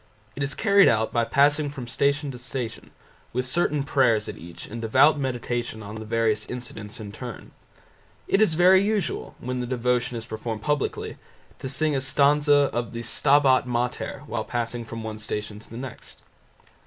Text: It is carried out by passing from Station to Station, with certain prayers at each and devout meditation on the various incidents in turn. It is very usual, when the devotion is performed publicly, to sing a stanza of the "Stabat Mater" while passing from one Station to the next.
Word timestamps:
It 0.35 0.41
is 0.41 0.55
carried 0.55 0.87
out 0.87 1.13
by 1.13 1.25
passing 1.25 1.69
from 1.69 1.85
Station 1.85 2.31
to 2.31 2.39
Station, 2.39 2.89
with 3.33 3.47
certain 3.47 3.83
prayers 3.83 4.27
at 4.27 4.35
each 4.35 4.65
and 4.65 4.81
devout 4.81 5.19
meditation 5.19 5.83
on 5.83 5.93
the 5.93 6.05
various 6.05 6.47
incidents 6.47 6.99
in 6.99 7.11
turn. 7.11 7.51
It 8.27 8.41
is 8.41 8.55
very 8.55 8.81
usual, 8.81 9.35
when 9.37 9.59
the 9.59 9.67
devotion 9.67 10.17
is 10.17 10.25
performed 10.25 10.63
publicly, 10.63 11.17
to 11.59 11.69
sing 11.69 11.95
a 11.95 12.01
stanza 12.01 12.71
of 12.73 12.93
the 12.93 13.03
"Stabat 13.03 13.67
Mater" 13.67 14.23
while 14.25 14.43
passing 14.43 14.85
from 14.85 15.03
one 15.03 15.19
Station 15.19 15.59
to 15.59 15.69
the 15.69 15.77
next. 15.77 16.23